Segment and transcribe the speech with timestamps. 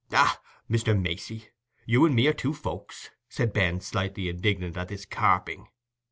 [0.11, 0.99] "Ah, Mr.
[0.99, 1.49] Macey,
[1.85, 5.67] you and me are two folks," said Ben, slightly indignant at this carping.